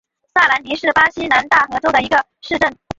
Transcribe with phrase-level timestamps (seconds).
[0.33, 2.75] 萨兰迪是巴西南大河州的一个市镇。